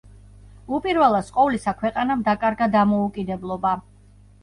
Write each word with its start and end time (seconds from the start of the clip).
უპირველეს 0.77 1.29
ყოვლისა, 1.37 1.75
ქვეყანამ 1.83 2.27
დაკარგა 2.33 2.71
დამოუკიდებლობა. 2.81 3.81